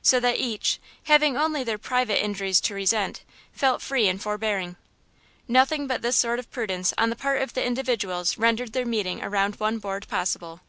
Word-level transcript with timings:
So 0.00 0.18
that 0.20 0.38
each, 0.38 0.78
having 1.02 1.36
only 1.36 1.62
their 1.62 1.74
own 1.74 1.78
private 1.80 2.24
injuries 2.24 2.58
to 2.62 2.74
resent, 2.74 3.20
felt 3.52 3.82
free 3.82 4.08
in 4.08 4.18
forbearing. 4.18 4.76
Nothing 5.46 5.86
but 5.86 6.00
this 6.00 6.16
sort 6.16 6.38
of 6.38 6.50
prudence 6.50 6.94
on 6.96 7.10
the 7.10 7.16
part 7.16 7.42
of 7.42 7.54
individuals 7.58 8.38
rendered 8.38 8.72
their 8.72 8.86
meeting 8.86 9.22
around 9.22 9.56
one 9.60 9.76
board 9.78 10.08
possible. 10.08 10.62